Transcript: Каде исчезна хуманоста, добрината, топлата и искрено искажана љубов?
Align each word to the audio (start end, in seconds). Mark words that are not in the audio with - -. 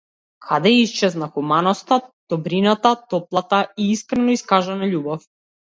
Каде 0.45 0.71
исчезна 0.83 1.27
хуманоста, 1.35 2.01
добрината, 2.29 2.95
топлата 3.13 3.65
и 3.85 3.91
искрено 3.99 4.39
искажана 4.41 4.93
љубов? 4.97 5.33